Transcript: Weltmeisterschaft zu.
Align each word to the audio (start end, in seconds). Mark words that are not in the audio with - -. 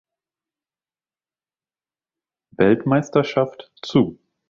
Weltmeisterschaft 2.57 3.69
zu. 3.83 4.17